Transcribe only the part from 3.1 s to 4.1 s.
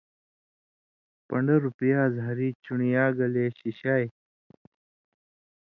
گلے شِشائ۔